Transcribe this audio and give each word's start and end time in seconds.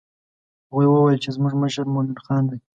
هغوی 0.67 0.87
وویل 0.89 1.19
چې 1.23 1.29
زموږ 1.35 1.53
مشر 1.63 1.85
مومن 1.93 2.17
خان 2.25 2.43
دی. 2.49 2.57